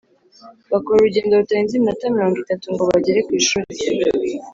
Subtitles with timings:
[0.71, 3.69] Bakora urugendo rutarenze iminota mirongo itatu ngo bagere ku ishuri